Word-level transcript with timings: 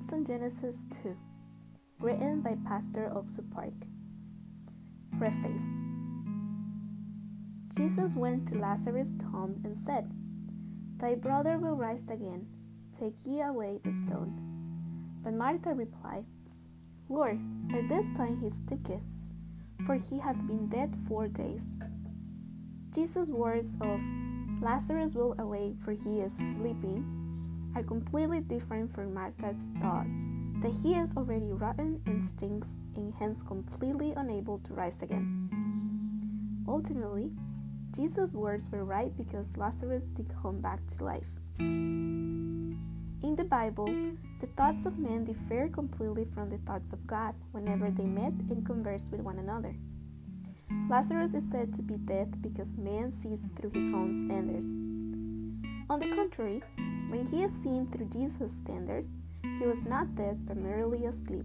Notes 0.00 0.12
on 0.14 0.24
Genesis 0.24 0.86
2, 1.02 1.14
written 1.98 2.40
by 2.40 2.56
Pastor 2.66 3.12
Ock 3.14 3.28
Soo 3.28 3.44
Park. 3.54 3.74
Preface 5.18 5.62
Jesus 7.76 8.14
went 8.14 8.48
to 8.48 8.58
Lazarus' 8.58 9.14
tomb 9.18 9.60
and 9.62 9.76
said, 9.76 10.10
Thy 10.96 11.16
brother 11.16 11.58
will 11.58 11.76
rise 11.76 12.04
again. 12.04 12.46
Take 12.98 13.14
ye 13.26 13.42
away 13.42 13.80
the 13.84 13.92
stone. 13.92 14.40
But 15.22 15.34
Martha 15.34 15.74
replied, 15.74 16.24
Lord, 17.10 17.38
by 17.68 17.82
this 17.82 18.06
time 18.16 18.40
he 18.40 18.48
stinketh, 18.48 19.02
for 19.84 19.96
he 19.96 20.18
hath 20.18 20.38
been 20.46 20.68
dead 20.68 20.96
four 21.08 21.28
days. 21.28 21.66
Jesus' 22.94 23.28
words 23.28 23.68
of 23.82 24.00
Lazarus 24.62 25.14
will 25.14 25.34
awake, 25.38 25.74
for 25.84 25.92
he 25.92 26.20
is 26.20 26.32
sleeping 26.36 27.19
are 27.74 27.82
completely 27.82 28.40
different 28.40 28.92
from 28.94 29.14
Martha's 29.14 29.68
thought 29.80 30.06
that 30.62 30.72
he 30.82 30.94
is 30.94 31.16
already 31.16 31.52
rotten 31.52 32.02
and 32.06 32.22
stinks 32.22 32.68
and 32.96 33.14
hence 33.18 33.42
completely 33.42 34.12
unable 34.16 34.58
to 34.58 34.74
rise 34.74 35.02
again. 35.02 35.48
Ultimately, 36.68 37.30
Jesus' 37.94 38.34
words 38.34 38.68
were 38.70 38.84
right 38.84 39.16
because 39.16 39.56
Lazarus 39.56 40.04
did 40.04 40.32
come 40.42 40.60
back 40.60 40.86
to 40.86 41.04
life. 41.04 41.26
In 41.58 43.34
the 43.36 43.44
Bible, 43.44 43.86
the 44.40 44.46
thoughts 44.56 44.86
of 44.86 44.98
men 44.98 45.24
differ 45.24 45.68
completely 45.68 46.26
from 46.34 46.48
the 46.48 46.58
thoughts 46.58 46.92
of 46.92 47.06
God 47.06 47.34
whenever 47.52 47.90
they 47.90 48.04
met 48.04 48.32
and 48.50 48.64
conversed 48.64 49.10
with 49.10 49.20
one 49.20 49.38
another. 49.38 49.74
Lazarus 50.88 51.34
is 51.34 51.44
said 51.50 51.74
to 51.74 51.82
be 51.82 51.96
dead 51.96 52.40
because 52.42 52.76
man 52.76 53.12
sees 53.12 53.44
through 53.56 53.70
his 53.70 53.88
own 53.88 54.14
standards. 54.14 54.68
On 55.90 55.98
the 55.98 56.14
contrary, 56.14 56.62
when 57.08 57.26
he 57.26 57.42
is 57.42 57.52
seen 57.64 57.88
through 57.90 58.10
Jesus' 58.10 58.52
standards, 58.52 59.10
he 59.42 59.66
was 59.66 59.84
not 59.84 60.14
dead 60.14 60.46
but 60.46 60.56
merely 60.56 61.04
asleep. 61.06 61.44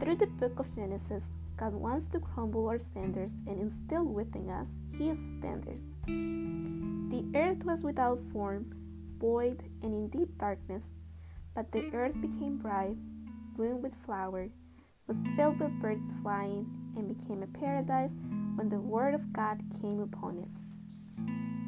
Through 0.00 0.16
the 0.16 0.26
book 0.26 0.58
of 0.58 0.74
Genesis, 0.74 1.28
God 1.58 1.74
wants 1.74 2.06
to 2.06 2.18
crumble 2.18 2.66
our 2.66 2.78
standards 2.78 3.34
and 3.46 3.60
instill 3.60 4.04
within 4.06 4.48
us 4.48 4.68
His 4.98 5.18
standards. 5.38 5.86
The 6.06 7.26
earth 7.36 7.62
was 7.62 7.84
without 7.84 8.20
form, 8.32 8.72
void, 9.18 9.62
and 9.82 9.92
in 9.92 10.08
deep 10.08 10.38
darkness, 10.38 10.88
but 11.54 11.72
the 11.72 11.90
earth 11.92 12.18
became 12.22 12.56
bright, 12.56 12.96
bloomed 13.54 13.82
with 13.82 13.94
flowers, 14.06 14.52
was 15.06 15.18
filled 15.36 15.60
with 15.60 15.78
birds 15.78 16.06
flying, 16.22 16.64
and 16.96 17.14
became 17.18 17.42
a 17.42 17.58
paradise 17.58 18.14
when 18.54 18.70
the 18.70 18.80
Word 18.80 19.12
of 19.12 19.30
God 19.34 19.60
came 19.82 20.00
upon 20.00 20.38
it. 20.38 21.63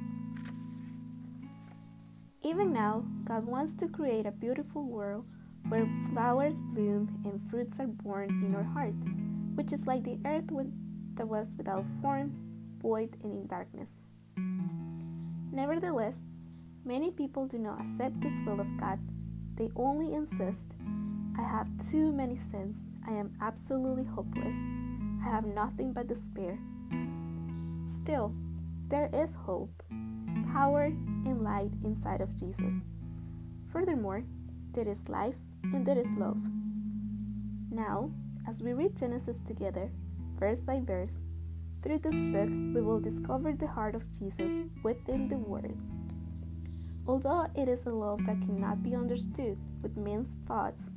Even 2.43 2.73
now, 2.73 3.05
God 3.25 3.45
wants 3.45 3.75
to 3.75 3.89
create 3.89 4.27
a 4.27 4.31
beautiful 4.31 4.85
world 4.85 5.27
where 5.69 5.89
flowers 6.13 6.61
bloom 6.61 7.21
and 7.25 7.51
fruits 7.51 7.81
are 7.81 7.87
born 7.87 8.29
in 8.45 8.55
our 8.55 8.63
heart, 8.63 8.95
which 9.57 9.73
is 9.73 9.87
like 9.87 10.05
the 10.05 10.19
earth 10.25 10.45
that 11.17 11.27
was 11.27 11.55
without 11.57 11.85
form, 12.01 12.33
void, 12.81 13.17
and 13.23 13.33
in 13.33 13.47
darkness. 13.47 13.89
Nevertheless, 15.51 16.15
many 16.85 17.11
people 17.11 17.47
do 17.47 17.59
not 17.59 17.81
accept 17.81 18.21
this 18.21 18.35
will 18.47 18.61
of 18.61 18.69
God. 18.79 19.01
They 19.55 19.71
only 19.75 20.15
insist, 20.15 20.67
I 21.39 21.43
have 21.43 21.67
too 21.91 22.13
many 22.13 22.37
sins. 22.37 22.77
I 23.09 23.13
am 23.13 23.35
absolutely 23.41 24.05
hopeless. 24.05 24.57
I 25.25 25.31
have 25.31 25.47
nothing 25.47 25.93
but 25.93 26.07
despair. 26.07 26.59
Still, 28.03 28.33
there 28.89 29.11
is 29.13 29.35
hope 29.35 29.83
power 30.57 30.85
and 31.27 31.43
light 31.43 31.71
inside 31.85 32.23
of 32.23 32.35
Jesus. 32.35 32.73
Furthermore, 33.71 34.25
there 34.73 34.89
is 34.89 35.07
life 35.07 35.37
and 35.63 35.85
there 35.85 35.99
is 35.99 36.09
love. 36.17 36.39
Now, 37.71 38.11
as 38.49 38.63
we 38.63 38.73
read 38.73 38.97
Genesis 38.97 39.39
together, 39.39 39.91
verse 40.39 40.61
by 40.61 40.81
verse, 40.81 41.19
through 41.83 41.99
this 41.99 42.15
book 42.33 42.49
we 42.75 42.81
will 42.81 43.01
discover 43.01 43.53
the 43.53 43.67
heart 43.67 43.95
of 43.95 44.11
Jesus 44.11 44.61
within 44.83 45.29
the 45.29 45.37
words. 45.37 45.85
Although 47.07 47.49
it 47.55 47.69
is 47.69 47.85
a 47.85 47.91
love 47.91 48.25
that 48.25 48.41
cannot 48.41 48.83
be 48.83 48.95
understood 48.95 49.59
with 49.83 49.95
men's 49.99 50.37
thoughts, 50.49 50.89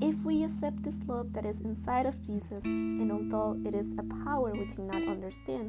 if 0.00 0.14
we 0.22 0.44
accept 0.44 0.84
this 0.84 1.00
love 1.08 1.32
that 1.32 1.44
is 1.44 1.60
inside 1.62 2.06
of 2.06 2.22
Jesus, 2.22 2.62
and 2.64 3.10
although 3.10 3.60
it 3.66 3.74
is 3.74 3.88
a 3.98 4.24
power 4.24 4.52
we 4.52 4.66
cannot 4.66 5.08
understand, 5.08 5.68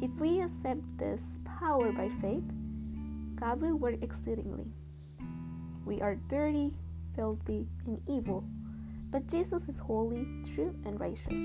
if 0.00 0.10
we 0.18 0.40
accept 0.40 0.80
this 0.96 1.40
power 1.44 1.92
by 1.92 2.08
faith, 2.08 2.44
God 3.34 3.60
will 3.60 3.76
work 3.76 4.02
exceedingly. 4.02 4.66
We 5.84 6.00
are 6.00 6.14
dirty, 6.28 6.72
filthy, 7.14 7.66
and 7.86 8.00
evil, 8.08 8.44
but 9.10 9.26
Jesus 9.26 9.68
is 9.68 9.78
holy, 9.78 10.26
true, 10.54 10.74
and 10.84 10.98
righteous. 11.00 11.38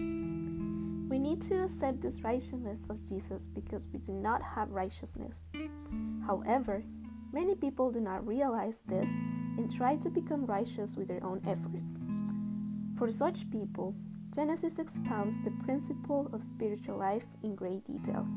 We 1.09 1.19
need 1.19 1.41
to 1.43 1.63
accept 1.63 2.01
this 2.01 2.21
righteousness 2.21 2.87
of 2.89 3.03
Jesus 3.05 3.47
because 3.47 3.87
we 3.91 3.99
do 3.99 4.13
not 4.13 4.41
have 4.41 4.71
righteousness. 4.71 5.43
However, 6.25 6.83
many 7.31 7.55
people 7.55 7.91
do 7.91 7.99
not 7.99 8.25
realize 8.25 8.81
this 8.87 9.09
and 9.57 9.69
try 9.69 9.95
to 9.97 10.09
become 10.09 10.45
righteous 10.45 10.95
with 10.95 11.07
their 11.07 11.23
own 11.23 11.41
efforts. 11.45 11.83
For 12.97 13.11
such 13.11 13.49
people, 13.51 13.95
Genesis 14.35 14.79
expounds 14.79 15.39
the 15.45 15.51
principle 15.63 16.29
of 16.33 16.43
spiritual 16.43 16.97
life 16.97 17.23
in 17.41 17.55
great 17.55 17.85
detail. 17.85 18.27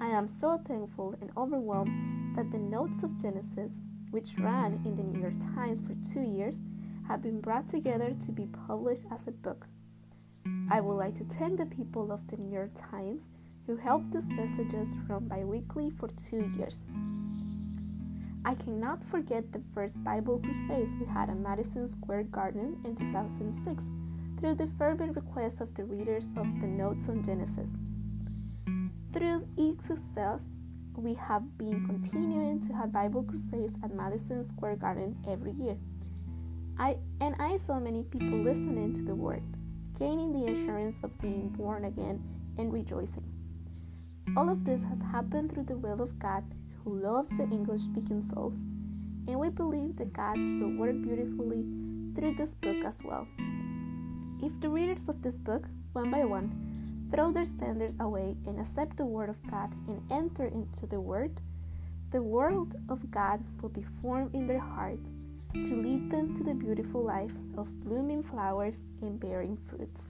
I 0.00 0.06
am 0.06 0.26
so 0.26 0.60
thankful 0.66 1.14
and 1.20 1.30
overwhelmed 1.36 2.34
that 2.34 2.50
the 2.50 2.58
notes 2.58 3.04
of 3.04 3.16
Genesis, 3.16 3.74
which 4.10 4.36
ran 4.38 4.82
in 4.84 4.96
the 4.96 5.04
New 5.04 5.20
York 5.20 5.38
Times 5.54 5.80
for 5.80 5.94
two 6.12 6.22
years, 6.22 6.62
have 7.06 7.22
been 7.22 7.40
brought 7.40 7.68
together 7.68 8.12
to 8.18 8.32
be 8.32 8.46
published 8.66 9.04
as 9.12 9.28
a 9.28 9.30
book. 9.30 9.68
I 10.68 10.80
would 10.80 10.94
like 10.94 11.14
to 11.18 11.24
thank 11.24 11.58
the 11.58 11.66
people 11.66 12.10
of 12.10 12.26
the 12.26 12.36
New 12.36 12.52
York 12.52 12.72
Times 12.74 13.30
who 13.68 13.76
helped 13.76 14.10
these 14.10 14.26
messages 14.26 14.96
run 15.08 15.28
bi 15.28 15.44
weekly 15.44 15.90
for 15.90 16.08
two 16.08 16.50
years. 16.58 16.82
I 18.44 18.56
cannot 18.56 19.04
forget 19.04 19.52
the 19.52 19.62
first 19.72 20.02
Bible 20.02 20.40
crusades 20.40 20.96
we 20.98 21.06
had 21.06 21.30
at 21.30 21.36
Madison 21.36 21.86
Square 21.86 22.24
Garden 22.24 22.80
in 22.84 22.96
2006 22.96 23.84
through 24.38 24.54
the 24.54 24.68
fervent 24.78 25.16
request 25.16 25.60
of 25.60 25.74
the 25.74 25.84
readers 25.84 26.28
of 26.36 26.60
the 26.60 26.66
Notes 26.66 27.08
on 27.08 27.24
Genesis. 27.24 27.70
Through 29.12 29.48
each 29.56 29.80
success, 29.80 30.44
we 30.96 31.14
have 31.14 31.58
been 31.58 31.84
continuing 31.86 32.60
to 32.60 32.72
have 32.72 32.92
Bible 32.92 33.24
crusades 33.24 33.76
at 33.82 33.94
Madison 33.94 34.44
Square 34.44 34.76
Garden 34.76 35.16
every 35.28 35.52
year. 35.52 35.76
I 36.78 36.98
and 37.20 37.34
I 37.40 37.56
saw 37.56 37.80
many 37.80 38.04
people 38.04 38.38
listening 38.38 38.92
to 38.94 39.02
the 39.02 39.14
word, 39.14 39.42
gaining 39.98 40.32
the 40.32 40.52
assurance 40.52 41.02
of 41.02 41.18
being 41.20 41.48
born 41.48 41.84
again 41.86 42.22
and 42.58 42.72
rejoicing. 42.72 43.24
All 44.36 44.48
of 44.48 44.64
this 44.64 44.84
has 44.84 45.00
happened 45.02 45.52
through 45.52 45.64
the 45.64 45.76
will 45.76 46.00
of 46.00 46.18
God 46.18 46.44
who 46.84 47.00
loves 47.00 47.30
the 47.30 47.44
English 47.44 47.80
speaking 47.80 48.22
souls, 48.22 48.58
and 49.26 49.40
we 49.40 49.48
believe 49.48 49.96
that 49.96 50.12
God 50.12 50.36
will 50.36 50.76
work 50.76 51.00
beautifully 51.02 51.64
through 52.14 52.34
this 52.34 52.54
book 52.54 52.84
as 52.84 53.02
well. 53.02 53.26
If 54.40 54.60
the 54.60 54.68
readers 54.68 55.08
of 55.08 55.20
this 55.22 55.38
book, 55.38 55.64
one 55.92 56.10
by 56.10 56.24
one, 56.24 56.72
throw 57.10 57.32
their 57.32 57.46
standards 57.46 57.96
away 57.98 58.36
and 58.46 58.60
accept 58.60 58.96
the 58.96 59.04
Word 59.04 59.28
of 59.30 59.50
God 59.50 59.74
and 59.88 60.00
enter 60.12 60.46
into 60.46 60.86
the 60.86 61.00
Word, 61.00 61.40
the 62.12 62.22
world 62.22 62.76
of 62.88 63.10
God 63.10 63.42
will 63.60 63.68
be 63.68 63.84
formed 64.00 64.34
in 64.34 64.46
their 64.46 64.60
hearts 64.60 65.10
to 65.52 65.74
lead 65.74 66.10
them 66.10 66.34
to 66.36 66.44
the 66.44 66.54
beautiful 66.54 67.02
life 67.02 67.34
of 67.56 67.80
blooming 67.80 68.22
flowers 68.22 68.82
and 69.02 69.18
bearing 69.18 69.56
fruits. 69.56 70.02